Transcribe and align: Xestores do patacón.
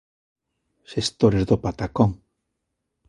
Xestores 0.91 1.43
do 1.49 1.55
patacón. 1.65 2.09